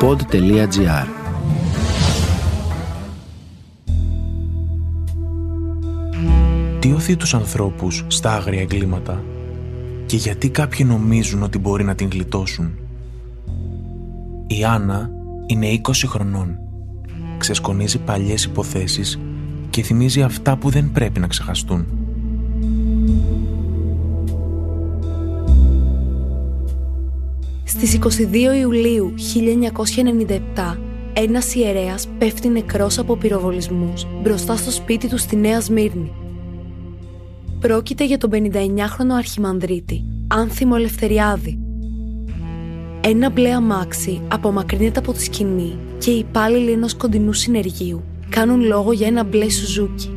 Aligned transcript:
pod.gr 0.00 1.06
Τι 6.80 6.92
οθεί 6.92 7.16
τους 7.16 7.34
ανθρώπους 7.34 8.04
στα 8.08 8.32
άγρια 8.32 8.60
εγκλήματα 8.60 9.22
και 10.06 10.16
γιατί 10.16 10.48
κάποιοι 10.48 10.86
νομίζουν 10.88 11.42
ότι 11.42 11.58
μπορεί 11.58 11.84
να 11.84 11.94
την 11.94 12.08
γλιτώσουν; 12.12 12.70
Η 14.46 14.64
Άννα 14.64 15.10
είναι 15.46 15.80
20 15.82 15.92
χρονών. 16.06 16.58
Ξεσκονίζει 17.38 17.98
παλιές 17.98 18.44
υποθέσεις 18.44 19.18
και 19.70 19.82
θυμίζει 19.82 20.22
αυτά 20.22 20.56
που 20.56 20.70
δεν 20.70 20.92
πρέπει 20.92 21.20
να 21.20 21.26
ξεχαστούν. 21.26 21.99
Στις 27.70 27.98
22 27.98 28.56
Ιουλίου 28.60 29.14
1997, 30.56 30.78
ένας 31.12 31.54
ιερέας 31.54 32.08
πέφτει 32.18 32.48
νεκρός 32.48 32.98
από 32.98 33.16
πυροβολισμούς 33.16 34.06
μπροστά 34.22 34.56
στο 34.56 34.70
σπίτι 34.70 35.08
του 35.08 35.18
στη 35.18 35.36
Νέα 35.36 35.60
Σμύρνη. 35.60 36.12
Πρόκειται 37.60 38.04
για 38.04 38.18
τον 38.18 38.30
59χρονο 38.32 39.16
αρχιμανδρίτη, 39.16 40.04
Άνθιμο 40.28 40.74
Ελευθεριάδη. 40.76 41.58
Ένα 43.00 43.30
μπλε 43.30 43.50
αμάξι 43.50 44.20
απομακρύνεται 44.28 44.98
από 44.98 45.12
τη 45.12 45.22
σκηνή 45.22 45.78
και 45.98 46.10
οι 46.10 46.18
υπάλληλοι 46.18 46.70
ενός 46.70 46.94
κοντινού 46.94 47.32
συνεργείου 47.32 48.02
κάνουν 48.28 48.60
λόγο 48.60 48.92
για 48.92 49.06
ένα 49.06 49.24
μπλε 49.24 49.48
σουζούκι. 49.48 50.10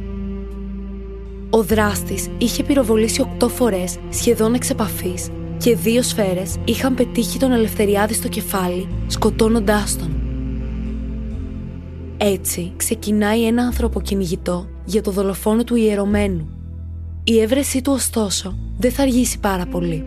Ο 1.49 1.63
δράστης 1.63 2.29
είχε 2.37 2.63
πυροβολήσει 2.63 3.21
οκτώ 3.21 3.49
φορές 3.49 3.97
σχεδόν 4.09 4.53
εξ 4.53 4.69
επαφής 4.69 5.29
και 5.63 5.75
δύο 5.75 6.01
σφαίρες 6.01 6.55
είχαν 6.65 6.93
πετύχει 6.93 7.39
τον 7.39 7.51
Ελευθεριάδη 7.51 8.13
στο 8.13 8.27
κεφάλι, 8.27 8.87
σκοτώνοντάς 9.07 9.97
τον. 9.97 10.21
Έτσι 12.17 12.73
ξεκινάει 12.77 13.45
ένα 13.45 13.63
ανθρωποκυνηγητό 13.63 14.67
για 14.85 15.01
το 15.01 15.11
δολοφόνο 15.11 15.63
του 15.63 15.75
ιερωμένου. 15.75 16.49
Η 17.23 17.39
έβρεσή 17.39 17.81
του 17.81 17.91
ωστόσο 17.95 18.57
δεν 18.77 18.91
θα 18.91 19.01
αργήσει 19.01 19.39
πάρα 19.39 19.65
πολύ. 19.65 20.05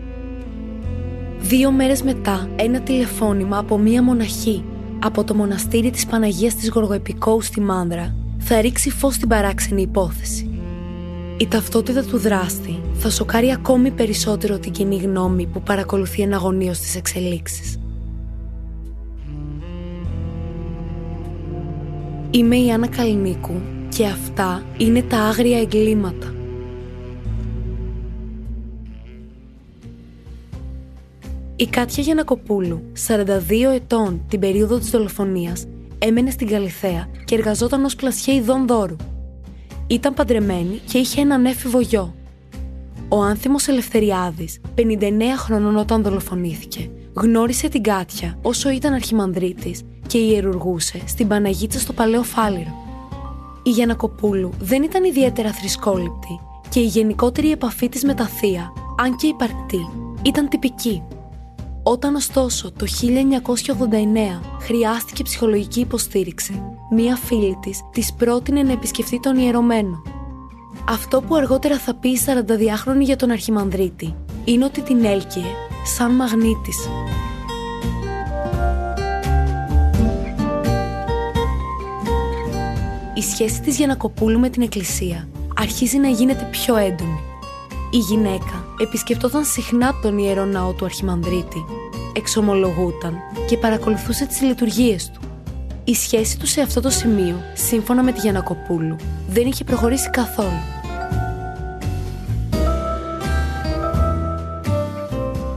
Δύο 1.39 1.71
μέρες 1.71 2.01
μετά 2.03 2.49
ένα 2.55 2.81
τηλεφώνημα 2.81 3.57
από 3.57 3.77
μία 3.77 4.03
μοναχή 4.03 4.63
από 5.03 5.23
το 5.23 5.35
μοναστήρι 5.35 5.89
της 5.89 6.05
Παναγίας 6.05 6.55
της 6.55 6.69
Γοργοεπικόου 6.69 7.41
στη 7.41 7.61
Μάνδρα 7.61 8.15
θα 8.37 8.61
ρίξει 8.61 8.89
φως 8.89 9.13
στην 9.13 9.27
παράξενη 9.27 9.81
υπόθεση. 9.81 10.56
Η 11.39 11.47
ταυτότητα 11.47 12.03
του 12.03 12.17
δράστη 12.17 12.81
θα 12.93 13.09
σοκάρει 13.09 13.51
ακόμη 13.51 13.91
περισσότερο 13.91 14.59
την 14.59 14.71
κοινή 14.71 14.95
γνώμη 14.95 15.45
που 15.45 15.61
παρακολουθεί 15.61 16.21
εναγωνίως 16.21 16.79
τις 16.79 16.95
εξελίξεις. 16.95 17.79
Είμαι 22.31 22.57
η 22.57 22.71
Άννα 22.71 22.87
Καλνίκου 22.87 23.61
και 23.89 24.05
αυτά 24.05 24.63
είναι 24.77 25.01
τα 25.01 25.17
άγρια 25.17 25.59
εγκλήματα. 25.59 26.33
Η 31.55 31.65
Κάτια 31.67 32.03
Γιανακοπούλου, 32.03 32.81
42 33.07 33.73
ετών 33.73 34.21
την 34.27 34.39
περίοδο 34.39 34.77
της 34.77 34.89
δολοφονίας, 34.89 35.65
έμενε 35.99 36.29
στην 36.29 36.47
Καλιθέα 36.47 37.07
και 37.25 37.35
εργαζόταν 37.35 37.83
ως 37.83 37.95
πλασιέ 37.95 38.33
ειδών 38.33 38.67
δώρου. 38.67 38.95
Ήταν 39.87 40.13
παντρεμένη 40.13 40.81
και 40.91 40.97
είχε 40.97 41.21
έναν 41.21 41.45
έφηβο 41.45 41.79
γιο. 41.79 42.15
Ο 43.09 43.21
άνθιμος 43.21 43.67
Ελευθεριάδης, 43.67 44.61
59 44.75 45.37
χρονών 45.37 45.77
όταν 45.77 46.03
δολοφονήθηκε, 46.03 46.89
γνώρισε 47.13 47.69
την 47.69 47.83
Κάτια 47.83 48.39
όσο 48.41 48.69
ήταν 48.69 48.93
αρχιμανδρίτης 48.93 49.81
και 50.07 50.17
ιερουργούσε 50.17 51.01
στην 51.05 51.27
Παναγίτσα 51.27 51.79
στο 51.79 51.93
Παλαιό 51.93 52.23
Φάληρο. 52.23 52.85
Η 53.63 53.69
Γιανακοπούλου 53.69 54.53
δεν 54.59 54.83
ήταν 54.83 55.03
ιδιαίτερα 55.03 55.51
θρησκόληπτη 55.51 56.39
και 56.69 56.79
η 56.79 56.85
γενικότερη 56.85 57.51
επαφή 57.51 57.89
της 57.89 58.03
με 58.03 58.13
τα 58.13 58.27
θεία, 58.27 58.73
αν 59.01 59.15
και 59.15 59.27
υπαρκτή, 59.27 59.89
ήταν 60.21 60.49
τυπική. 60.49 61.03
Όταν 61.83 62.15
ωστόσο 62.15 62.71
το 62.71 62.85
1989 63.01 64.57
χρειάστηκε 64.61 65.23
ψυχολογική 65.23 65.79
υποστήριξη, 65.79 66.61
μία 66.89 67.15
φίλη 67.15 67.57
της 67.61 67.81
της 67.91 68.13
πρότεινε 68.13 68.63
να 68.63 68.71
επισκεφτεί 68.71 69.19
τον 69.19 69.37
ιερωμένο. 69.37 70.01
Αυτό 70.89 71.21
που 71.21 71.35
αργότερα 71.35 71.77
θα 71.77 71.93
πει 71.95 72.09
η 72.09 72.19
42χρονη 72.25 73.01
για 73.01 73.15
τον 73.15 73.31
Αρχιμανδρίτη 73.31 74.15
είναι 74.45 74.65
ότι 74.65 74.81
την 74.81 75.05
έλκυε 75.05 75.43
σαν 75.83 76.11
μαγνήτης. 76.11 76.89
Η 83.13 83.21
σχέση 83.21 83.61
της 83.61 83.77
Γιανακοπούλου 83.77 84.39
με 84.39 84.49
την 84.49 84.61
εκκλησία 84.61 85.27
αρχίζει 85.59 85.97
να 85.97 86.07
γίνεται 86.07 86.47
πιο 86.51 86.75
έντονη. 86.75 87.19
Η 87.91 87.97
γυναίκα 87.97 88.65
επισκεπτόταν 88.81 89.45
συχνά 89.45 89.93
τον 90.01 90.17
Ιερό 90.17 90.45
Ναό 90.45 90.73
του 90.73 90.85
Αρχιμανδρίτη, 90.85 91.65
εξομολογούταν 92.13 93.17
και 93.47 93.57
παρακολουθούσε 93.57 94.25
τις 94.25 94.41
λειτουργίες 94.41 95.11
του. 95.11 95.16
Η 95.89 95.93
σχέση 95.93 96.39
του 96.39 96.45
σε 96.45 96.61
αυτό 96.61 96.81
το 96.81 96.89
σημείο, 96.89 97.43
σύμφωνα 97.53 98.03
με 98.03 98.11
τη 98.11 98.19
Γιανακοπούλου, 98.19 98.95
δεν 99.29 99.47
είχε 99.47 99.63
προχωρήσει 99.63 100.09
καθόλου. 100.09 100.61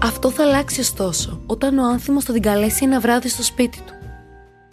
Αυτό 0.03 0.31
θα 0.31 0.43
αλλάξει 0.43 0.81
ωστόσο 0.81 1.43
όταν 1.47 1.79
ο 1.79 1.85
άνθιμος 1.85 2.25
θα 2.25 2.33
την 2.33 2.43
καλέσει 2.43 2.85
ένα 2.85 3.01
βράδυ 3.01 3.29
στο 3.29 3.43
σπίτι 3.43 3.79
του. 3.79 3.93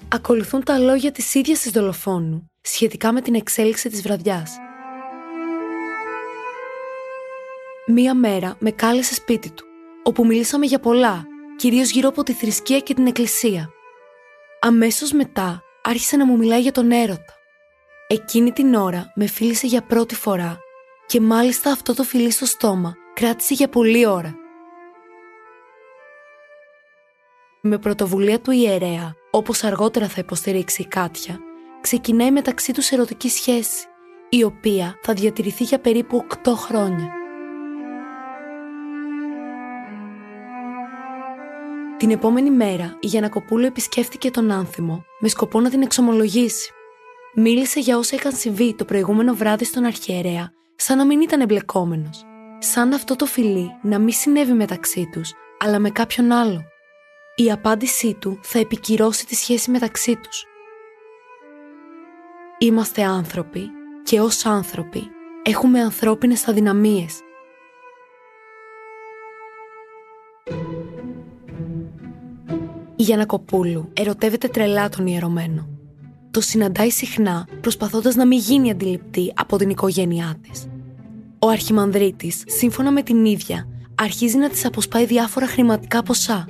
Ακολουθούν 0.07 0.63
τα 0.63 0.77
λόγια 0.77 1.11
της 1.11 1.33
ίδιας 1.33 1.59
της 1.59 1.71
δολοφόνου 1.71 2.45
σχετικά 2.61 3.11
με 3.11 3.21
την 3.21 3.35
εξέλιξη 3.35 3.89
της 3.89 4.01
βραδιάς. 4.01 4.57
Μία 7.87 8.13
μέρα 8.13 8.55
με 8.59 8.71
κάλεσε 8.71 9.13
σπίτι 9.13 9.49
του, 9.49 9.65
όπου 10.03 10.25
μιλήσαμε 10.25 10.65
για 10.65 10.79
πολλά, 10.79 11.25
κυρίως 11.55 11.89
γύρω 11.89 12.09
από 12.09 12.23
τη 12.23 12.33
θρησκεία 12.33 12.79
και 12.79 12.93
την 12.93 13.07
εκκλησία. 13.07 13.71
Αμέσως 14.59 15.11
μετά 15.11 15.63
άρχισε 15.83 16.17
να 16.17 16.25
μου 16.25 16.37
μιλάει 16.37 16.61
για 16.61 16.71
τον 16.71 16.91
έρωτα. 16.91 17.33
Εκείνη 18.07 18.51
την 18.51 18.73
ώρα 18.73 19.11
με 19.15 19.27
φίλησε 19.27 19.67
για 19.67 19.81
πρώτη 19.81 20.15
φορά 20.15 20.59
και 21.05 21.21
μάλιστα 21.21 21.71
αυτό 21.71 21.93
το 21.93 22.03
φιλί 22.03 22.31
στο 22.31 22.45
στόμα 22.45 22.95
κράτησε 23.13 23.53
για 23.53 23.69
πολλή 23.69 24.05
ώρα. 24.05 24.35
Με 27.61 27.77
πρωτοβουλία 27.77 28.39
του 28.39 28.51
ιερέα, 28.51 29.15
όπως 29.31 29.63
αργότερα 29.63 30.07
θα 30.07 30.19
υποστηρίξει 30.19 30.81
η 30.81 30.85
Κάτια, 30.85 31.39
ξεκινάει 31.81 32.31
μεταξύ 32.31 32.73
τους 32.73 32.89
ερωτική 32.89 33.29
σχέση, 33.29 33.85
η 34.29 34.43
οποία 34.43 34.99
θα 35.01 35.13
διατηρηθεί 35.13 35.63
για 35.63 35.79
περίπου 35.79 36.25
8 36.43 36.51
χρόνια. 36.55 37.16
Την 41.97 42.11
επόμενη 42.11 42.51
μέρα, 42.51 42.97
η 42.99 43.07
Γιανακοπούλου 43.07 43.65
επισκέφτηκε 43.65 44.31
τον 44.31 44.51
άνθιμο 44.51 45.05
με 45.19 45.27
σκοπό 45.27 45.59
να 45.59 45.69
την 45.69 45.81
εξομολογήσει. 45.81 46.71
Μίλησε 47.35 47.79
για 47.79 47.97
όσα 47.97 48.15
είχαν 48.15 48.31
συμβεί 48.31 48.75
το 48.75 48.85
προηγούμενο 48.85 49.33
βράδυ 49.33 49.65
στον 49.65 49.83
αρχιερέα, 49.83 50.51
σαν 50.75 50.97
να 50.97 51.05
μην 51.05 51.21
ήταν 51.21 51.41
εμπλεκόμενος. 51.41 52.23
Σαν 52.59 52.93
αυτό 52.93 53.15
το 53.15 53.25
φιλί 53.25 53.71
να 53.81 53.99
μην 53.99 54.13
συνέβη 54.13 54.51
μεταξύ 54.51 55.09
τους, 55.11 55.33
αλλά 55.59 55.79
με 55.79 55.89
κάποιον 55.89 56.31
άλλο. 56.31 56.63
Η 57.35 57.51
απάντησή 57.51 58.13
του 58.13 58.39
θα 58.41 58.59
επικυρώσει 58.59 59.25
τη 59.25 59.35
σχέση 59.35 59.71
μεταξύ 59.71 60.15
τους. 60.15 60.45
Είμαστε 62.57 63.03
άνθρωποι 63.03 63.69
και 64.03 64.19
ως 64.19 64.45
άνθρωποι 64.45 65.07
έχουμε 65.43 65.81
ανθρώπινες 65.81 66.47
αδυναμίες 66.47 67.19
Η 72.99 73.03
Γιανακοπούλου 73.03 73.89
ερωτεύεται 73.93 74.47
τρελά 74.47 74.89
τον 74.89 75.07
ιερωμένο. 75.07 75.67
Το 76.31 76.41
συναντάει 76.41 76.89
συχνά, 76.89 77.47
προσπαθώντας 77.61 78.15
να 78.15 78.25
μην 78.25 78.39
γίνει 78.39 78.71
αντιληπτή 78.71 79.33
από 79.35 79.57
την 79.57 79.69
οικογένειά 79.69 80.35
της. 80.41 80.67
Ο 81.39 81.47
Αρχιμανδρίτης, 81.47 82.43
σύμφωνα 82.45 82.91
με 82.91 83.01
την 83.01 83.25
ίδια, 83.25 83.67
αρχίζει 83.95 84.37
να 84.37 84.49
της 84.49 84.65
αποσπάει 84.65 85.05
διάφορα 85.05 85.47
χρηματικά 85.47 86.03
ποσά. 86.03 86.47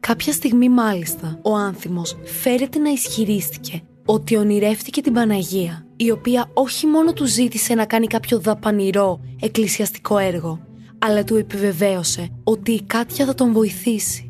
Κάποια 0.00 0.32
στιγμή 0.32 0.68
μάλιστα, 0.68 1.38
ο 1.42 1.54
άνθιμος 1.54 2.16
φέρεται 2.24 2.78
να 2.78 2.90
ισχυρίστηκε 2.90 3.82
ότι 4.04 4.36
ονειρεύτηκε 4.36 5.00
την 5.00 5.12
Παναγία, 5.12 5.86
η 5.96 6.10
οποία 6.10 6.50
όχι 6.54 6.86
μόνο 6.86 7.12
του 7.12 7.26
ζήτησε 7.26 7.74
να 7.74 7.84
κάνει 7.84 8.06
κάποιο 8.06 8.38
δαπανηρό 8.38 9.20
εκκλησιαστικό 9.40 10.18
έργο, 10.18 10.60
αλλά 10.98 11.24
του 11.24 11.36
επιβεβαίωσε 11.36 12.28
ότι 12.44 12.72
η 12.72 12.82
Κάτια 12.82 13.26
θα 13.26 13.34
τον 13.34 13.52
βοηθήσει. 13.52 14.23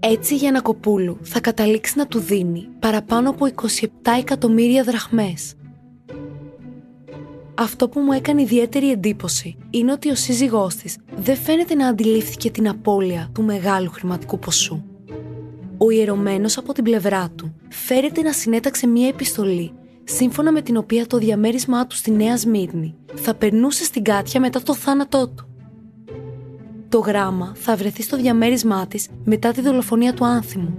Έτσι 0.00 0.34
η 0.34 0.36
Γιανακοπούλου 0.36 1.18
θα 1.22 1.40
καταλήξει 1.40 1.98
να 1.98 2.06
του 2.06 2.18
δίνει 2.18 2.68
παραπάνω 2.78 3.30
από 3.30 3.46
27 3.62 3.86
εκατομμύρια 4.18 4.82
δραχμές. 4.82 5.54
Αυτό 7.54 7.88
που 7.88 8.00
μου 8.00 8.12
έκανε 8.12 8.42
ιδιαίτερη 8.42 8.90
εντύπωση 8.90 9.56
είναι 9.70 9.92
ότι 9.92 10.10
ο 10.10 10.14
σύζυγός 10.14 10.74
της 10.74 10.96
δεν 11.16 11.36
φαίνεται 11.36 11.74
να 11.74 11.86
αντιλήφθηκε 11.86 12.50
την 12.50 12.68
απώλεια 12.68 13.30
του 13.34 13.42
μεγάλου 13.42 13.90
χρηματικού 13.90 14.38
ποσού. 14.38 14.82
ο 15.78 15.90
ιερωμένος 15.90 16.58
από 16.58 16.72
την 16.72 16.84
πλευρά 16.84 17.30
του 17.36 17.54
φέρεται 17.68 18.22
να 18.22 18.32
συνέταξε 18.32 18.86
μία 18.86 19.08
επιστολή 19.08 19.72
σύμφωνα 20.04 20.52
με 20.52 20.62
την 20.62 20.76
οποία 20.76 21.06
το 21.06 21.18
διαμέρισμά 21.18 21.86
του 21.86 21.96
στη 21.96 22.10
Νέα 22.10 22.36
Σμύρνη 22.36 22.94
θα 23.14 23.34
περνούσε 23.34 23.84
στην 23.84 24.02
Κάτια 24.02 24.40
μετά 24.40 24.62
το 24.62 24.74
θάνατό 24.74 25.28
του. 25.28 25.47
Το 26.88 26.98
γράμμα 26.98 27.52
θα 27.56 27.76
βρεθεί 27.76 28.02
στο 28.02 28.16
διαμέρισμά 28.16 28.86
της 28.86 29.08
μετά 29.24 29.52
τη 29.52 29.60
δολοφονία 29.60 30.14
του 30.14 30.24
άνθιμου. 30.24 30.78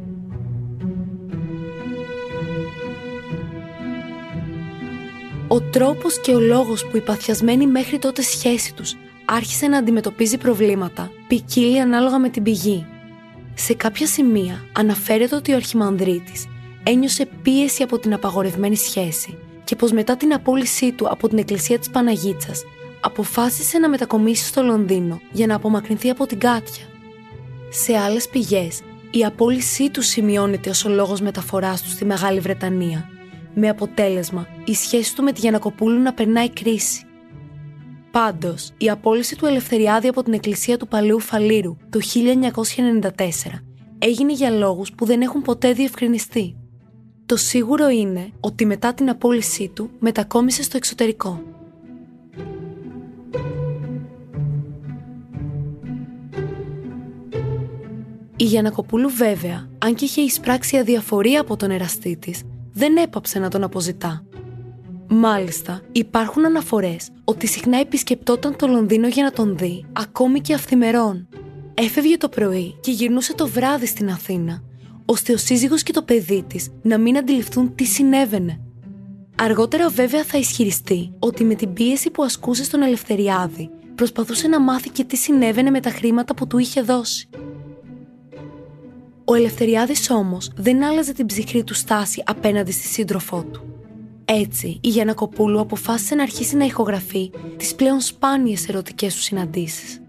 Ο 5.47 5.61
τρόπος 5.61 6.19
και 6.19 6.31
ο 6.31 6.39
λόγος 6.39 6.85
που 6.85 6.97
η 6.97 7.01
παθιασμένη 7.01 7.67
μέχρι 7.67 8.00
τότε 8.00 8.21
σχέση 8.21 8.73
τους 8.73 8.95
άρχισε 9.25 9.67
να 9.67 9.77
αντιμετωπίζει 9.77 10.38
προβλήματα 10.38 11.11
ποικίλει 11.27 11.79
ανάλογα 11.79 12.19
με 12.19 12.29
την 12.29 12.44
πηγή. 12.44 12.85
Σε 13.53 13.73
κάποια 13.73 14.07
σημεία 14.07 14.65
αναφέρεται 14.77 15.35
ότι 15.35 15.51
ο 15.51 15.56
Αρχιμανδρίτης 15.56 16.47
ένιωσε 16.83 17.27
πίεση 17.41 17.83
από 17.83 18.00
την 18.00 18.13
απαγορευμένη 18.13 18.75
σχέση 18.75 19.38
και 19.63 19.75
πως 19.75 19.91
μετά 19.91 20.17
την 20.17 20.33
απόλυσή 20.33 20.91
του 20.91 21.09
από 21.09 21.27
την 21.27 21.38
εκκλησία 21.38 21.79
της 21.79 21.89
Παναγίτσας 21.89 22.63
αποφάσισε 23.01 23.77
να 23.77 23.89
μετακομίσει 23.89 24.45
στο 24.45 24.63
Λονδίνο 24.63 25.21
για 25.31 25.47
να 25.47 25.55
απομακρυνθεί 25.55 26.09
από 26.09 26.25
την 26.25 26.39
Κάτια. 26.39 26.83
Σε 27.69 27.97
άλλες 27.97 28.29
πηγές, 28.29 28.81
η 29.11 29.25
απόλυσή 29.25 29.89
του 29.89 30.01
σημειώνεται 30.01 30.69
ως 30.69 30.85
ο 30.85 30.89
λόγος 30.89 31.21
μεταφοράς 31.21 31.81
του 31.81 31.89
στη 31.89 32.05
Μεγάλη 32.05 32.39
Βρετανία, 32.39 33.09
με 33.53 33.69
αποτέλεσμα 33.69 34.47
η 34.65 34.73
σχέση 34.73 35.15
του 35.15 35.23
με 35.23 35.31
τη 35.31 35.39
Γιανακοπούλου 35.39 36.01
να 36.01 36.13
περνάει 36.13 36.49
κρίση. 36.49 37.03
Πάντως, 38.11 38.71
η 38.77 38.89
απόλυση 38.89 39.35
του 39.35 39.45
Ελευθεριάδη 39.45 40.07
από 40.07 40.23
την 40.23 40.33
εκκλησία 40.33 40.77
του 40.77 40.87
Παλαιού 40.87 41.19
Φαλήρου 41.19 41.77
το 41.89 41.99
1994 43.01 43.11
έγινε 43.99 44.33
για 44.33 44.49
λόγους 44.49 44.91
που 44.91 45.05
δεν 45.05 45.21
έχουν 45.21 45.41
ποτέ 45.41 45.73
διευκρινιστεί. 45.73 46.55
Το 47.25 47.35
σίγουρο 47.35 47.89
είναι 47.89 48.31
ότι 48.39 48.65
μετά 48.65 48.93
την 48.93 49.09
απόλυσή 49.09 49.67
του 49.67 49.89
μετακόμισε 49.99 50.63
στο 50.63 50.77
εξωτερικό. 50.77 51.43
Η 58.41 58.44
Γιανακοπούλου 58.44 59.09
βέβαια, 59.09 59.69
αν 59.77 59.95
και 59.95 60.06
είχε 60.06 60.21
εισπράξει 60.21 60.77
αδιαφορία 60.77 61.41
από 61.41 61.56
τον 61.56 61.71
εραστή 61.71 62.18
της, 62.18 62.41
δεν 62.74 62.97
έπαψε 62.97 63.39
να 63.39 63.50
τον 63.50 63.63
αποζητά. 63.63 64.24
Μάλιστα, 65.07 65.81
υπάρχουν 65.91 66.45
αναφορές 66.45 67.09
ότι 67.24 67.47
συχνά 67.47 67.80
επισκεπτόταν 67.80 68.56
το 68.56 68.68
Λονδίνο 68.68 69.07
για 69.07 69.24
να 69.24 69.31
τον 69.31 69.57
δει, 69.57 69.86
ακόμη 69.94 70.41
και 70.41 70.53
αυθημερών. 70.53 71.27
Έφευγε 71.74 72.18
το 72.18 72.30
πρωί 72.30 72.75
και 72.81 72.91
γυρνούσε 72.91 73.36
το 73.36 73.47
βράδυ 73.47 73.86
στην 73.86 74.09
Αθήνα, 74.09 74.62
ώστε 75.06 75.33
ο 75.33 75.38
σύζυγος 75.38 75.83
και 75.83 75.94
το 75.94 76.01
παιδί 76.01 76.44
της 76.47 76.69
να 76.81 76.97
μην 76.97 77.18
αντιληφθούν 77.18 77.75
τι 77.75 77.83
συνέβαινε. 77.83 78.62
Αργότερα 79.38 79.89
βέβαια 79.89 80.24
θα 80.24 80.38
ισχυριστεί 80.38 81.13
ότι 81.19 81.44
με 81.44 81.56
την 81.56 81.74
πίεση 81.74 82.09
που 82.09 82.24
ασκούσε 82.24 82.63
στον 82.63 82.81
Ελευθεριάδη 82.81 83.69
προσπαθούσε 83.95 84.47
να 84.47 84.59
μάθει 84.59 84.89
και 84.89 85.03
τι 85.03 85.18
συνέβαινε 85.18 85.69
με 85.69 85.80
τα 85.80 85.89
χρήματα 85.89 86.33
που 86.33 86.47
του 86.47 86.57
είχε 86.57 86.81
δώσει. 86.81 87.30
Ο 89.29 89.35
Ελευθεριάδης 89.35 90.09
όμως 90.09 90.51
δεν 90.55 90.83
άλλαζε 90.83 91.13
την 91.13 91.25
ψυχρή 91.25 91.63
του 91.63 91.73
στάση 91.73 92.23
απέναντι 92.25 92.71
στη 92.71 92.87
σύντροφό 92.87 93.43
του. 93.51 93.61
Έτσι, 94.25 94.79
η 94.81 94.87
Γιανακοπούλου 94.87 95.59
αποφάσισε 95.59 96.15
να 96.15 96.23
αρχίσει 96.23 96.55
να 96.55 96.65
ηχογραφεί 96.65 97.31
τις 97.57 97.75
πλέον 97.75 97.99
σπάνιες 97.99 98.67
ερωτικές 98.67 99.15
του 99.15 99.21
συναντήσεις. 99.21 100.01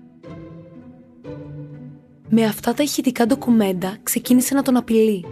Με 2.29 2.45
αυτά 2.45 2.75
τα 2.75 2.83
ηχητικά 2.83 3.27
ντοκουμέντα 3.27 3.97
ξεκίνησε 4.03 4.55
να 4.55 4.63
τον 4.63 4.77
απειλεί. 4.77 5.25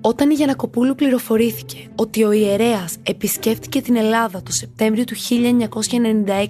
Όταν 0.00 0.30
η 0.30 0.34
Γιανακοπούλου 0.34 0.94
πληροφορήθηκε 0.94 1.88
ότι 1.94 2.24
ο 2.24 2.32
ιερέας 2.32 2.96
επισκέφτηκε 3.02 3.82
την 3.82 3.96
Ελλάδα 3.96 4.42
το 4.42 4.52
Σεπτέμβριο 4.52 5.04
του 5.04 5.14
1996 5.16 6.46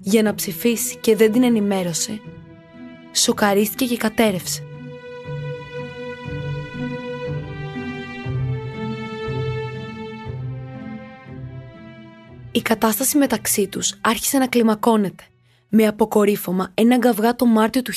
για 0.00 0.22
να 0.22 0.34
ψηφίσει 0.34 0.96
και 0.96 1.16
δεν 1.16 1.32
την 1.32 1.42
ενημέρωσε, 1.42 2.20
σοκαρίστηκε 3.12 3.84
και 3.84 3.96
κατέρευσε. 3.96 4.64
Η 12.52 12.62
κατάσταση 12.62 13.18
μεταξύ 13.18 13.68
τους 13.68 13.98
άρχισε 14.00 14.38
να 14.38 14.46
κλιμακώνεται, 14.46 15.24
με 15.68 15.86
αποκορύφωμα 15.86 16.72
ένα 16.74 16.98
καυγά 16.98 17.34
το 17.34 17.46
Μάρτιο 17.46 17.82
του 17.82 17.92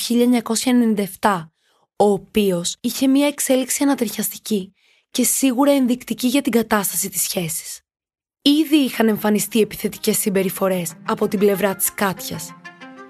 1997, 1.20 1.48
ο 1.96 2.04
οποίος 2.04 2.76
είχε 2.80 3.06
μια 3.06 3.26
εξέλιξη 3.26 3.82
ανατριχιαστική 3.82 4.72
και 5.10 5.24
σίγουρα 5.24 5.72
ενδεικτική 5.72 6.26
για 6.26 6.42
την 6.42 6.52
κατάσταση 6.52 7.10
της 7.10 7.22
σχέσης. 7.22 7.80
Ήδη 8.42 8.76
είχαν 8.76 9.08
εμφανιστεί 9.08 9.60
επιθετικές 9.60 10.18
συμπεριφορές 10.18 10.92
από 11.06 11.28
την 11.28 11.38
πλευρά 11.38 11.74
της 11.74 11.94
Κάτιας. 11.94 12.52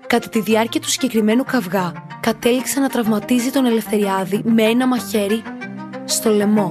Κατά 0.06 0.29
τη 0.29 0.41
διάρκεια 0.41 0.81
του 0.81 0.91
συγκεκριμένου 0.91 1.44
καυγά, 1.44 1.93
κατέληξε 2.20 2.81
να 2.81 2.88
τραυματίζει 2.88 3.50
τον 3.50 3.67
Ελευθεριάδη 3.67 4.43
με 4.44 4.62
ένα 4.62 4.87
μαχαίρι 4.87 5.43
στο 6.05 6.31
λαιμό. 6.31 6.70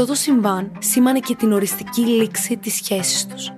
Αυτό 0.00 0.12
το 0.12 0.18
συμβάν 0.18 0.72
σήμανε 0.78 1.18
και 1.18 1.34
την 1.34 1.52
οριστική 1.52 2.00
λήξη 2.00 2.56
της 2.56 2.74
σχέσης 2.74 3.26
τους. 3.26 3.52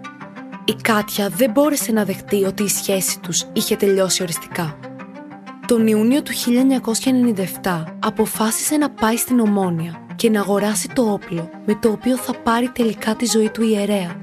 Η 0.64 0.74
Κάτια 0.82 1.28
δεν 1.28 1.50
μπόρεσε 1.50 1.92
να 1.92 2.04
δεχτεί 2.04 2.44
ότι 2.44 2.62
η 2.62 2.68
σχέση 2.68 3.20
τους 3.20 3.44
είχε 3.52 3.76
τελειώσει 3.76 4.22
οριστικά. 4.22 4.78
Τον 5.66 5.86
Ιούνιο 5.86 6.22
του 6.22 6.32
1997 7.62 7.84
αποφάσισε 7.98 8.76
να 8.76 8.90
πάει 8.90 9.16
στην 9.16 9.40
Ομόνια 9.40 10.06
και 10.16 10.30
να 10.30 10.40
αγοράσει 10.40 10.88
το 10.88 11.02
όπλο 11.02 11.50
με 11.66 11.74
το 11.74 11.88
οποίο 11.90 12.16
θα 12.16 12.34
πάρει 12.34 12.68
τελικά 12.68 13.16
τη 13.16 13.26
ζωή 13.26 13.50
του 13.50 13.62
ιερέα. 13.62 14.16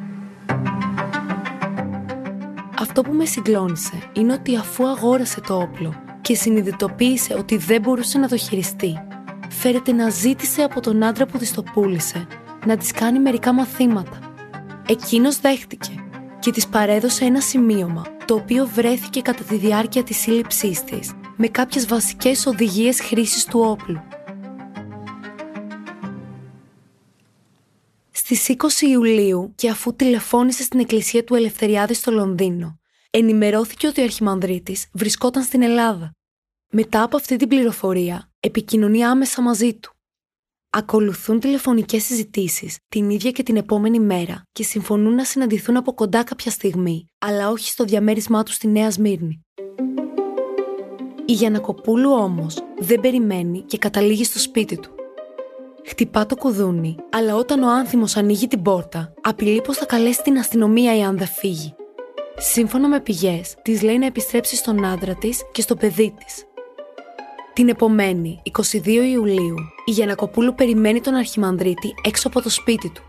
Αυτό 2.80 3.01
που 3.01 3.13
με 3.13 3.25
συγκλώνησε 3.25 3.94
είναι 4.13 4.33
ότι 4.33 4.56
αφού 4.56 4.88
αγόρασε 4.88 5.42
το 5.42 5.57
όπλο 5.57 5.94
και 6.21 6.36
συνειδητοποίησε 6.36 7.33
ότι 7.33 7.57
δεν 7.57 7.81
μπορούσε 7.81 8.18
να 8.18 8.27
το 8.27 8.38
χειριστεί, 8.38 9.00
φέρεται 9.60 9.92
να 9.92 10.10
ζήτησε 10.10 10.62
από 10.62 10.80
τον 10.80 11.04
άντρα 11.04 11.26
που 11.26 11.38
της 11.38 11.54
το 11.54 11.64
πούλησε 11.64 12.28
να 12.66 12.78
της 12.78 12.92
κάνει 12.92 13.20
μερικά 13.20 13.54
μαθήματα. 13.54 14.20
Εκείνος 14.88 15.40
δέχτηκε 15.40 16.06
και 16.40 16.52
της 16.52 16.68
παρέδωσε 16.68 17.26
ένα 17.26 17.42
σημείωμα 17.42 18.06
το 18.26 18.34
οποίο 18.34 18.68
βρέθηκε 18.68 19.22
κατά 19.22 19.44
τη 19.44 19.56
διάρκεια 19.56 20.04
της 20.04 20.18
σύλληψής 20.18 20.84
της 20.84 21.12
με 21.36 21.48
κάποιες 21.48 21.86
βασικές 21.86 22.46
οδηγίες 22.46 23.02
χρήσης 23.02 23.45
του 23.45 23.60
όπλου. 23.60 24.02
Στις 28.12 28.56
20 28.57 28.81
Ιουλίου 28.81 29.54
και 29.56 29.69
αφού 29.69 29.95
τηλεφώνησε 29.95 30.64
στην 30.64 30.80
εκκλησία 30.80 31.24
του 31.24 31.36
Ελευθεριάδη 31.36 31.94
στο 31.94 32.12
Λονδίνο, 32.12 32.80
ενημερώθηκε 33.10 33.88
ότι 33.88 34.02
ο 34.02 34.04
Αρχιμανδρίτης 34.04 34.88
βρισκόταν 34.94 35.44
στην 35.44 35.62
Ελλάδα. 35.62 36.12
Μετά 36.72 37.04
από 37.04 37.18
αυτή 37.18 37.36
την 37.36 37.48
πληροφορία, 37.48 38.29
επικοινωνεί 38.40 39.06
άμεσα 39.06 39.42
μαζί 39.42 39.74
του. 39.74 39.94
Ακολουθούν 40.69 41.40
τηλεφωνικές 41.40 42.04
συζητήσεις 42.04 42.78
την 42.88 43.10
ίδια 43.10 43.31
και 43.31 43.44
την 43.44 43.56
επόμενη 43.56 44.00
μέρα 44.00 44.42
και 44.52 44.64
συμφωνούν 44.64 45.16
να 45.16 45.24
συναντηθούν 45.24 45.78
από 45.78 45.94
κοντά 45.94 46.24
κάποια 46.24 46.52
στιγμή, 46.52 47.06
αλλά 47.19 47.50
όχι 47.50 47.69
στο 47.69 47.84
διαμέρισμά 47.84 48.44
τους 48.44 48.56
στη 48.56 48.68
Νέα 48.68 48.92
Σμύρνη. 48.92 49.42
Η 51.26 51.34
Γιανακοπούλου 51.34 52.12
όμως 52.12 52.58
δεν 52.80 53.00
περιμένει 53.00 53.62
και 53.62 53.78
καταλήγει 53.78 54.24
στο 54.24 54.40
σπίτι 54.40 54.78
του. 54.78 54.90
Χτυπά 55.86 56.26
το 56.26 56.36
κουδούνι, 56.36 56.96
αλλά 57.10 57.36
όταν 57.36 57.64
ο 57.64 57.69
άνθιμος 57.72 58.16
ανοίγει 58.16 58.48
την 58.48 58.62
πόρτα, 58.62 59.14
απειλεί 59.22 59.62
πως 59.62 59.78
θα 59.78 59.86
καλέσει 59.86 60.24
την 60.24 60.38
αστυνομία 60.38 60.92
εάν 60.92 61.18
δεν 61.18 61.28
φύγει. 61.28 61.74
Σύμφωνα 62.38 62.88
με 62.88 63.00
πηγές, 63.00 63.56
της 63.62 63.81
λέει 63.81 63.98
να 63.98 64.06
επιστρέψει 64.06 64.56
στον 64.56 64.86
άντρα 64.86 65.16
της 65.16 65.42
και 65.52 65.62
στο 65.62 65.76
παιδί 65.76 66.14
της, 66.18 66.46
την 67.59 67.69
επομένη, 67.69 68.42
22 68.71 68.87
Ιουλίου, 68.87 69.56
η 69.85 69.92
Γιανακοπούλου 69.92 70.56
περιμένει 70.56 71.01
τον 71.01 71.13
Αρχιμανδρίτη 71.13 71.94
έξω 72.04 72.28
από 72.28 72.42
το 72.42 72.49
σπίτι 72.49 72.89
του. 72.89 73.01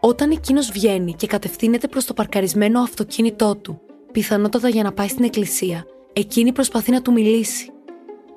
Όταν 0.00 0.30
εκείνος 0.30 0.70
βγαίνει 0.70 1.12
και 1.12 1.26
κατευθύνεται 1.26 1.88
προς 1.88 2.04
το 2.04 2.14
παρκαρισμένο 2.14 2.80
αυτοκίνητό 2.80 3.56
του, 3.56 3.80
πιθανότατα 4.12 4.68
για 4.68 4.82
να 4.82 4.92
πάει 4.92 5.08
στην 5.08 5.24
εκκλησία, 5.24 5.86
εκείνη 6.12 6.52
προσπαθεί 6.52 6.90
να 6.90 7.02
του 7.02 7.12
μιλήσει. 7.12 7.70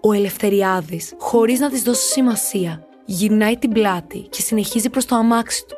Ο 0.01 0.13
Ελευθεριάδης, 0.13 1.13
χωρίς 1.17 1.59
να 1.59 1.69
της 1.69 1.83
δώσει 1.83 2.11
σημασία, 2.11 2.87
γυρνάει 3.05 3.57
την 3.57 3.71
πλάτη 3.71 4.19
και 4.19 4.41
συνεχίζει 4.41 4.89
προς 4.89 5.05
το 5.05 5.15
αμάξι 5.15 5.65
του. 5.67 5.75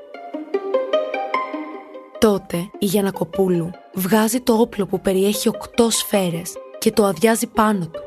Τότε 2.19 2.57
η 2.79 2.85
Γιανακοπούλου 2.85 3.69
βγάζει 3.93 4.39
το 4.39 4.53
όπλο 4.53 4.85
που 4.85 5.01
περιέχει 5.01 5.47
οκτώ 5.47 5.89
σφαίρες 5.89 6.53
και 6.79 6.91
το 6.91 7.05
αδειάζει 7.05 7.47
πάνω 7.47 7.87
του 7.87 7.99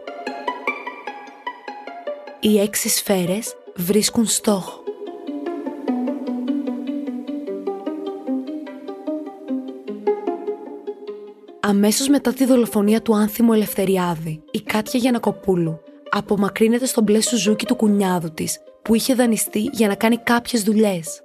οι 2.40 2.60
έξι 2.60 2.88
σφαίρες 2.88 3.54
βρίσκουν 3.76 4.26
στόχο. 4.26 4.82
Αμέσως 11.60 12.08
μετά 12.08 12.32
τη 12.32 12.44
δολοφονία 12.44 13.02
του 13.02 13.16
άνθιμου 13.16 13.52
Ελευθεριάδη, 13.52 14.42
η 14.50 14.60
Κάτια 14.60 15.00
Γιανακοπούλου 15.00 15.80
απομακρύνεται 16.10 16.86
στον 16.86 17.04
μπλε 17.04 17.20
σουζούκι 17.20 17.66
του 17.66 17.76
κουνιάδου 17.76 18.30
της, 18.34 18.58
που 18.82 18.94
είχε 18.94 19.14
δανειστεί 19.14 19.70
για 19.72 19.88
να 19.88 19.94
κάνει 19.94 20.16
κάποιες 20.16 20.62
δουλειές. 20.62 21.22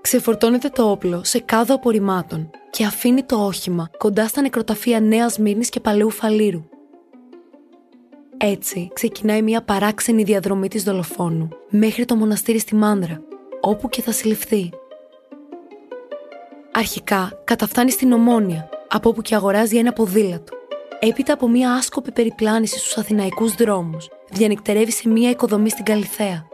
Ξεφορτώνεται 0.00 0.68
το 0.68 0.90
όπλο 0.90 1.24
σε 1.24 1.38
κάδο 1.38 1.74
απορριμμάτων 1.74 2.50
και 2.70 2.84
αφήνει 2.84 3.22
το 3.22 3.46
όχημα 3.46 3.90
κοντά 3.98 4.26
στα 4.26 4.40
νεκροταφεία 4.40 5.00
Νέας 5.00 5.38
Μύρνης 5.38 5.68
και 5.68 5.80
Παλαιού 5.80 6.10
Φαλήρου. 6.10 6.64
Έτσι 8.46 8.90
ξεκινάει 8.92 9.42
μια 9.42 9.62
παράξενη 9.62 10.22
διαδρομή 10.22 10.68
της 10.68 10.82
δολοφόνου 10.82 11.48
μέχρι 11.68 12.04
το 12.04 12.16
μοναστήρι 12.16 12.58
στη 12.58 12.74
Μάνδρα, 12.74 13.22
όπου 13.60 13.88
και 13.88 14.02
θα 14.02 14.12
συλληφθεί. 14.12 14.70
Αρχικά 16.72 17.40
καταφτάνει 17.44 17.90
στην 17.90 18.12
Ομόνια, 18.12 18.68
από 18.88 19.08
όπου 19.08 19.22
και 19.22 19.34
αγοράζει 19.34 19.76
ένα 19.76 19.92
ποδήλατο. 19.92 20.56
Έπειτα 20.98 21.32
από 21.32 21.48
μια 21.48 21.72
άσκοπη 21.72 22.12
περιπλάνηση 22.12 22.78
στους 22.78 22.96
αθηναϊκούς 22.96 23.54
δρόμους, 23.54 24.08
διανυκτερεύει 24.30 24.92
σε 24.92 25.08
μια 25.08 25.30
οικοδομή 25.30 25.70
στην 25.70 25.84
Καλιθέα. 25.84 26.46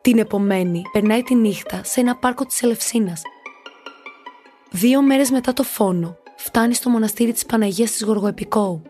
Την 0.00 0.18
επομένη 0.18 0.82
περνάει 0.92 1.22
τη 1.22 1.34
νύχτα 1.34 1.80
σε 1.84 2.00
ένα 2.00 2.16
πάρκο 2.16 2.46
της 2.46 2.62
Ελευσίνας. 2.62 3.22
Δύο 4.70 5.02
μέρες 5.02 5.30
μετά 5.30 5.52
το 5.52 5.62
φόνο, 5.62 6.16
φτάνει 6.36 6.74
στο 6.74 6.90
μοναστήρι 6.90 7.32
της 7.32 7.46
Παναγίας 7.46 7.90
της 7.90 8.02
Γοργοεπικόου. 8.02 8.82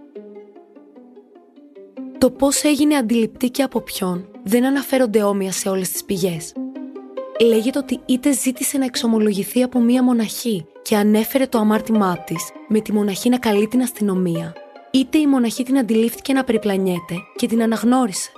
Το 2.18 2.30
πώς 2.30 2.62
έγινε 2.62 2.96
αντιληπτή 2.96 3.50
και 3.50 3.62
από 3.62 3.80
ποιον 3.80 4.28
δεν 4.42 4.64
αναφέρονται 4.64 5.22
όμοια 5.22 5.52
σε 5.52 5.68
όλες 5.68 5.90
τις 5.90 6.04
πηγές. 6.04 6.52
Λέγεται 7.40 7.78
ότι 7.78 8.00
είτε 8.06 8.32
ζήτησε 8.32 8.78
να 8.78 8.84
εξομολογηθεί 8.84 9.62
από 9.62 9.80
μία 9.80 10.02
μοναχή 10.02 10.66
και 10.82 10.96
ανέφερε 10.96 11.46
το 11.46 11.58
αμάρτημά 11.58 12.18
της 12.18 12.50
με 12.68 12.80
τη 12.80 12.92
μοναχή 12.92 13.28
να 13.28 13.38
καλεί 13.38 13.68
την 13.68 13.82
αστυνομία, 13.82 14.52
είτε 14.90 15.18
η 15.18 15.26
μοναχή 15.26 15.62
την 15.62 15.78
αντιλήφθηκε 15.78 16.32
να 16.32 16.44
περιπλανιέται 16.44 17.14
και 17.36 17.46
την 17.46 17.62
αναγνώρισε. 17.62 18.30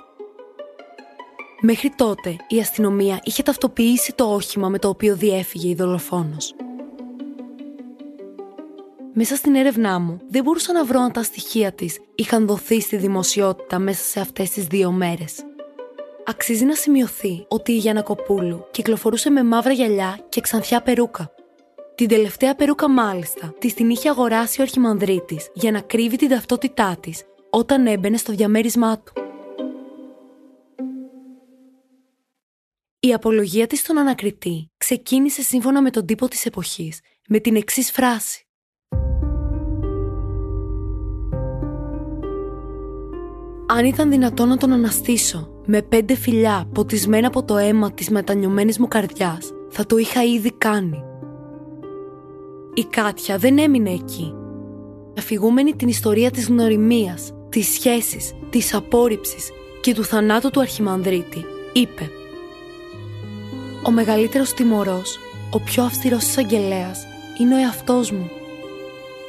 Μέχρι 1.61 1.89
τότε 1.95 2.35
η 2.47 2.59
αστυνομία 2.59 3.19
είχε 3.23 3.43
ταυτοποιήσει 3.43 4.13
το 4.15 4.33
όχημα 4.33 4.69
με 4.69 4.79
το 4.79 4.87
οποίο 4.87 5.15
διέφυγε 5.15 5.69
η 5.69 5.75
δολοφόνος. 5.75 6.55
Μέσα 9.13 9.35
στην 9.35 9.55
έρευνά 9.55 9.99
μου 9.99 10.19
δεν 10.29 10.43
μπορούσα 10.43 10.73
να 10.73 10.85
βρω 10.85 10.99
αν 10.99 11.11
τα 11.11 11.23
στοιχεία 11.23 11.71
της 11.71 11.99
είχαν 12.15 12.47
δοθεί 12.47 12.81
στη 12.81 12.97
δημοσιότητα 12.97 13.79
μέσα 13.79 14.03
σε 14.03 14.19
αυτές 14.19 14.49
τις 14.49 14.65
δύο 14.65 14.91
μέρες. 14.91 15.45
Αξίζει 16.25 16.65
να 16.65 16.75
σημειωθεί 16.75 17.45
ότι 17.47 17.71
η 17.71 17.77
Γιανακοπούλου 17.77 18.65
κυκλοφορούσε 18.71 19.29
με 19.29 19.43
μαύρα 19.43 19.71
γυαλιά 19.71 20.19
και 20.29 20.41
ξανθιά 20.41 20.81
περούκα. 20.81 21.31
Την 21.95 22.07
τελευταία 22.07 22.55
περούκα 22.55 22.89
μάλιστα 22.89 23.53
της 23.59 23.73
την 23.73 23.89
είχε 23.89 24.09
αγοράσει 24.09 24.59
ο 24.59 24.63
Αρχιμανδρίτης 24.63 25.49
για 25.53 25.71
να 25.71 25.81
κρύβει 25.81 26.15
την 26.15 26.29
ταυτότητά 26.29 26.97
της 26.99 27.23
όταν 27.49 27.87
έμπαινε 27.87 28.17
στο 28.17 28.33
διαμέρισμά 28.33 28.99
του. 28.99 29.13
Η 32.99 33.13
απολογία 33.13 33.67
της 33.67 33.79
στον 33.79 33.97
ανακριτή 33.97 34.71
ξεκίνησε 34.77 35.41
σύμφωνα 35.41 35.81
με 35.81 35.89
τον 35.89 36.05
τύπο 36.05 36.27
της 36.27 36.45
εποχής 36.45 36.99
με 37.27 37.39
την 37.39 37.55
εξής 37.55 37.91
φράση. 37.91 38.45
Αν 43.77 43.85
ήταν 43.85 44.09
δυνατόν 44.09 44.47
να 44.47 44.57
τον 44.57 44.71
αναστήσω 44.71 45.49
με 45.65 45.81
πέντε 45.81 46.15
φιλιά 46.15 46.69
ποτισμένα 46.73 47.27
από 47.27 47.43
το 47.43 47.57
αίμα 47.57 47.91
της 47.91 48.09
μετανιωμένης 48.09 48.79
μου 48.79 48.87
καρδιάς, 48.87 49.51
θα 49.69 49.85
το 49.85 49.97
είχα 49.97 50.23
ήδη 50.23 50.51
κάνει. 50.51 51.03
Η 52.73 52.83
Κάτια 52.83 53.37
δεν 53.37 53.57
έμεινε 53.57 53.89
εκεί. 53.89 54.33
Αφηγούμενη 55.17 55.75
την 55.75 55.87
ιστορία 55.87 56.31
της 56.31 56.47
γνωριμίας, 56.47 57.33
της 57.49 57.67
σχέσης, 57.73 58.33
της 58.49 58.73
απόρριψης 58.73 59.49
και 59.81 59.93
του 59.93 60.03
θανάτου 60.03 60.49
του 60.49 60.59
Αρχιμανδρίτη, 60.59 61.45
είπε 61.73 62.09
«Ο 63.87 63.91
μεγαλύτερος 63.91 64.53
τιμωρός, 64.53 65.19
ο 65.51 65.59
πιο 65.59 65.83
αυστηρός 65.83 66.23
εισαγγελέας 66.23 67.05
είναι 67.39 67.55
ο 67.55 67.57
εαυτός 67.57 68.11
μου. 68.11 68.29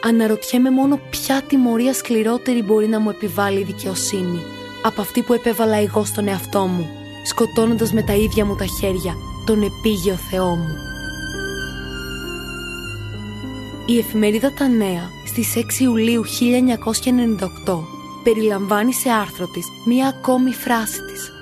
Αναρωτιέμαι 0.05 0.71
μόνο 0.71 1.01
ποια 1.11 1.43
τιμωρία 1.43 1.95
σκληρότερη 1.95 2.63
μπορεί 2.63 2.89
να 2.89 3.01
μου 3.01 3.11
επιβάλλει 3.11 3.61
η 3.61 3.65
δικαιοσύνη 3.65 4.41
από 4.83 5.01
αυτή 5.01 5.23
που 5.23 5.33
επέβαλα 5.33 5.77
εγώ 5.77 6.05
στον 6.05 6.29
εαυτό 6.29 6.67
μου, 6.67 6.89
σκοτώνοντας 7.25 7.93
με 7.93 8.03
τα 8.03 8.13
ίδια 8.13 8.45
μου 8.45 8.57
τα 8.57 8.65
χέρια 8.65 9.15
τον 9.47 9.63
επίγειο 9.63 10.15
Θεό 10.15 10.55
μου. 10.55 10.77
Η 13.87 13.99
εφημερίδα 13.99 14.53
Τα 14.53 14.69
Νέα 14.69 15.11
στις 15.27 15.55
6 15.57 15.81
Ιουλίου 15.81 16.25
1998 17.67 17.79
περιλαμβάνει 18.25 18.93
σε 18.93 19.11
άρθρο 19.11 19.47
της 19.47 19.67
μία 19.87 20.07
ακόμη 20.07 20.51
φράση 20.51 21.03
της. 21.03 21.33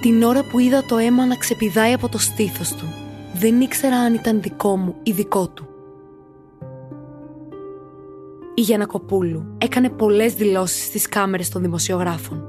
Την 0.00 0.22
ώρα 0.22 0.42
που 0.42 0.58
είδα 0.58 0.84
το 0.84 0.96
αίμα 0.96 1.26
να 1.26 1.36
ξεπηδάει 1.36 1.92
από 1.92 2.08
το 2.08 2.18
στήθος 2.18 2.74
του, 2.74 2.94
δεν 3.34 3.60
ήξερα 3.60 3.96
αν 3.96 4.14
ήταν 4.14 4.40
δικό 4.40 4.76
μου 4.76 4.94
ή 5.02 5.12
δικό 5.12 5.48
του. 5.48 5.69
Η 8.60 8.62
Γιανακοπούλου 8.62 9.56
έκανε 9.58 9.90
πολλές 9.90 10.34
δηλώσεις 10.34 10.84
στις 10.84 11.08
κάμερες 11.08 11.48
των 11.48 11.62
δημοσιογράφων. 11.62 12.44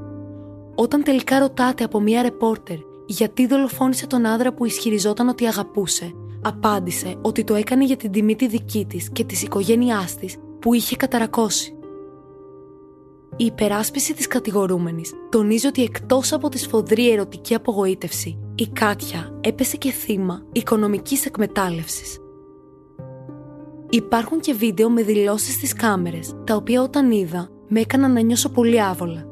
Όταν 0.76 1.04
τελικά 1.04 1.40
ρωτάτε 1.40 1.84
από 1.84 2.00
μία 2.00 2.22
ρεπόρτερ 2.22 2.78
γιατί 3.06 3.48
δολοφόνησε 3.48 4.08
τον 4.08 4.26
άντρα 4.26 4.54
που 4.54 4.66
ισχυριζόταν 4.66 5.28
ότι 5.28 5.46
αγαπούσε, 5.46 6.12
απάντησε 6.42 7.16
ότι 7.22 7.44
το 7.44 7.56
έκανε 7.56 7.86
για 7.86 7.96
την 7.96 8.12
τιμή 8.12 8.36
τη 8.36 8.48
δική 8.48 8.86
της 8.86 9.10
και 9.10 9.24
της 9.24 9.44
οικογένειάς 9.44 10.16
της 10.16 10.38
που 10.60 10.74
είχε 10.74 10.96
καταρακώσει. 10.96 11.76
Η 13.36 13.46
υπεράσπιση 13.46 14.14
της 14.14 14.28
κατηγορούμενης 14.28 15.14
τονίζει 15.30 15.68
ότι 15.68 15.84
εκτός 15.84 16.34
από 16.34 16.50
τη 16.50 16.60
σφοδρή 16.60 17.12
ερωτική 17.12 17.56
απογοήτευση, 17.56 18.40
η 18.56 18.68
Κάτια 18.68 19.38
έπεσε 19.42 19.78
και 19.78 19.92
θύμα 19.92 20.44
οικονομικής 20.52 21.26
εκμετάλλευσης. 21.26 22.20
Υπάρχουν 23.94 24.40
και 24.40 24.54
βίντεο 24.54 24.90
με 24.90 25.04
δηλώσεις 25.04 25.54
στις 25.54 25.74
κάμερες, 25.74 26.36
τα 26.44 26.56
οποία 26.56 26.82
όταν 26.82 27.12
είδα 27.12 27.50
με 27.68 27.80
έκαναν 27.80 28.14
να 28.14 28.22
νιώσω 28.22 28.50
πολύ 28.50 28.82
άβολα. 28.82 29.26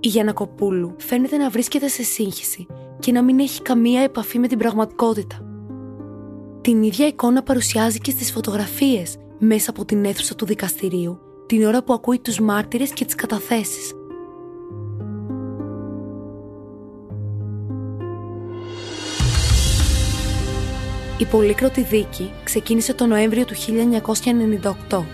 Η 0.00 0.08
Γιανακοπούλου 0.08 0.94
φαίνεται 0.98 1.36
να 1.36 1.50
βρίσκεται 1.50 1.88
σε 1.88 2.02
σύγχυση 2.02 2.66
και 2.98 3.12
να 3.12 3.22
μην 3.22 3.38
έχει 3.38 3.62
καμία 3.62 4.00
επαφή 4.00 4.38
με 4.38 4.46
την 4.46 4.58
πραγματικότητα. 4.58 5.36
Την 6.60 6.82
ίδια 6.82 7.06
εικόνα 7.06 7.42
παρουσιάζει 7.42 7.98
και 7.98 8.10
στις 8.10 8.32
φωτογραφίες 8.32 9.16
μέσα 9.38 9.70
από 9.70 9.84
την 9.84 10.04
αίθουσα 10.04 10.34
του 10.34 10.46
δικαστηρίου 10.46 11.18
την 11.46 11.64
ώρα 11.64 11.82
που 11.82 11.92
ακούει 11.92 12.18
τους 12.18 12.40
μάρτυρες 12.40 12.92
και 12.92 13.04
τις 13.04 13.14
καταθέσεις. 13.14 13.92
Η 21.22 21.24
πολύκροτη 21.24 21.82
δίκη 21.82 22.32
ξεκίνησε 22.44 22.94
το 22.94 23.06
Νοέμβριο 23.06 23.44
του 23.44 23.54
1998. 24.90 25.04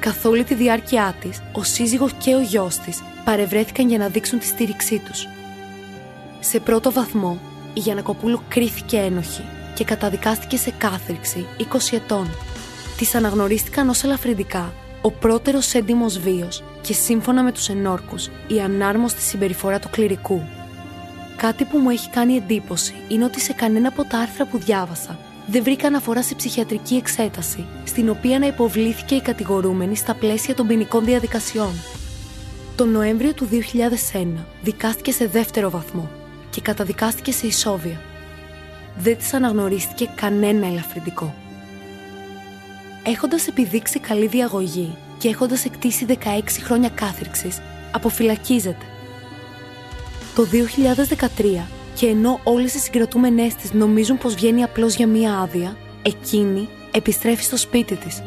Καθ' 0.00 0.24
όλη 0.24 0.44
τη 0.44 0.54
διάρκεια 0.54 1.14
της, 1.20 1.42
ο 1.52 1.62
σύζυγος 1.62 2.12
και 2.12 2.34
ο 2.34 2.40
γιος 2.40 2.76
της 2.76 3.02
παρευρέθηκαν 3.24 3.88
για 3.88 3.98
να 3.98 4.08
δείξουν 4.08 4.38
τη 4.38 4.46
στήριξή 4.46 4.98
τους. 4.98 5.26
Σε 6.40 6.60
πρώτο 6.60 6.92
βαθμό, 6.92 7.38
η 7.74 7.80
Γιανακοπούλου 7.80 8.40
κρίθηκε 8.48 8.96
ένοχη 8.96 9.44
και 9.74 9.84
καταδικάστηκε 9.84 10.56
σε 10.56 10.72
κάθριξη 10.78 11.46
20 11.58 11.96
ετών. 11.96 12.28
Της 12.96 13.14
αναγνωρίστηκαν 13.14 13.88
ως 13.88 14.04
ελαφρυντικά 14.04 14.72
ο 15.02 15.10
πρώτερος 15.10 15.74
έντιμος 15.74 16.18
βίος 16.18 16.62
και 16.80 16.92
σύμφωνα 16.92 17.42
με 17.42 17.52
τους 17.52 17.68
ενόρκους 17.68 18.30
η 18.46 18.60
ανάρμοστη 18.60 19.22
συμπεριφορά 19.22 19.78
του 19.78 19.90
κληρικού. 19.90 20.42
Κάτι 21.36 21.64
που 21.64 21.78
μου 21.78 21.90
έχει 21.90 22.10
κάνει 22.10 22.36
εντύπωση 22.36 22.94
είναι 23.08 23.24
ότι 23.24 23.40
σε 23.40 23.52
κανένα 23.52 23.88
από 23.88 24.04
τα 24.04 24.18
άρθρα 24.18 24.46
που 24.46 24.58
διάβασα 24.58 25.18
δεν 25.50 25.62
βρήκα 25.62 25.86
αναφορά 25.86 26.22
σε 26.22 26.34
ψυχιατρική 26.34 26.94
εξέταση, 26.94 27.66
στην 27.84 28.08
οποία 28.08 28.38
να 28.38 28.46
υποβλήθηκε 28.46 29.14
η 29.14 29.20
κατηγορούμενη 29.20 29.96
στα 29.96 30.14
πλαίσια 30.14 30.54
των 30.54 30.66
ποινικών 30.66 31.04
διαδικασιών. 31.04 31.72
Τον 32.76 32.88
Νοέμβριο 32.90 33.34
του 33.34 33.48
2001 34.12 34.26
δικάστηκε 34.62 35.12
σε 35.12 35.26
δεύτερο 35.26 35.70
βαθμό 35.70 36.10
και 36.50 36.60
καταδικάστηκε 36.60 37.32
σε 37.32 37.46
ισόβια. 37.46 38.00
Δεν 38.98 39.16
της 39.16 39.34
αναγνωρίστηκε 39.34 40.10
κανένα 40.14 40.66
ελαφρυντικό. 40.66 41.34
Έχοντας 43.04 43.46
επιδείξει 43.46 43.98
καλή 43.98 44.26
διαγωγή 44.26 44.96
και 45.18 45.28
έχοντας 45.28 45.64
εκτίσει 45.64 46.06
16 46.08 46.14
χρόνια 46.62 46.88
κάθριξης, 46.88 47.60
αποφυλακίζεται. 47.92 48.84
Το 50.34 50.44
2013 50.44 51.77
και 51.98 52.06
ενώ 52.06 52.40
όλες 52.44 52.74
οι 52.74 52.78
συγκρατούμενές 52.78 53.54
της 53.54 53.72
νομίζουν 53.72 54.18
πως 54.18 54.34
βγαίνει 54.34 54.62
απλώς 54.62 54.94
για 54.94 55.06
μία 55.06 55.38
άδεια, 55.38 55.76
εκείνη 56.02 56.68
επιστρέφει 56.92 57.42
στο 57.42 57.56
σπίτι 57.56 57.96
της. 57.96 58.22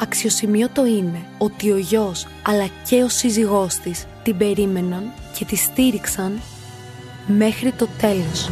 Αξιοσημείωτο 0.00 0.86
είναι 0.86 1.26
ότι 1.38 1.70
ο 1.70 1.76
γιος 1.76 2.26
αλλά 2.46 2.68
και 2.88 3.02
ο 3.02 3.08
σύζυγός 3.08 3.74
της 3.74 4.06
την 4.22 4.36
περίμεναν 4.36 5.12
και 5.38 5.44
τη 5.44 5.56
στήριξαν 5.56 6.40
μέχρι 7.26 7.72
το 7.72 7.88
τέλος. 8.00 8.50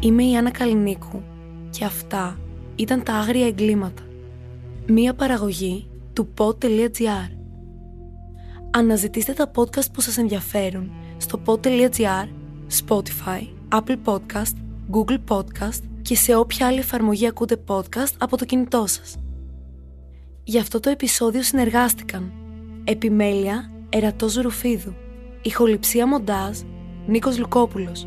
Είμαι 0.00 0.24
η 0.24 0.36
Άννα 0.36 0.50
Καλινίκου 0.50 1.22
και 1.70 1.84
αυτά 1.84 2.38
ήταν 2.76 3.02
τα 3.02 3.12
άγρια 3.12 3.46
εγκλήματα. 3.46 4.05
Μία 4.88 5.14
παραγωγή 5.14 5.88
του 6.12 6.28
pod.gr 6.38 7.30
Αναζητήστε 8.70 9.32
τα 9.32 9.50
podcast 9.54 9.92
που 9.92 10.00
σας 10.00 10.18
ενδιαφέρουν 10.18 10.90
στο 11.16 11.40
pod.gr, 11.46 12.28
Spotify, 12.86 13.48
Apple 13.72 13.96
Podcast, 14.04 14.54
Google 14.92 15.18
Podcast 15.28 15.82
και 16.02 16.16
σε 16.16 16.34
όποια 16.36 16.66
άλλη 16.66 16.78
εφαρμογή 16.78 17.26
ακούτε 17.26 17.62
podcast 17.66 18.12
από 18.18 18.36
το 18.36 18.44
κινητό 18.44 18.86
σας. 18.86 19.16
Για 20.44 20.60
αυτό 20.60 20.80
το 20.80 20.90
επεισόδιο 20.90 21.42
συνεργάστηκαν 21.42 22.32
Επιμέλεια 22.84 23.70
Ερατός 23.88 24.34
Ρουφίδου 24.34 24.94
Ηχοληψία 25.42 26.06
Μοντάζ 26.06 26.58
Νίκος 27.06 27.38
Λουκόπουλος 27.38 28.06